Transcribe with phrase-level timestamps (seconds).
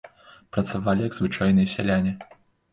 [0.57, 2.19] Працавалі як звычайныя сяляне.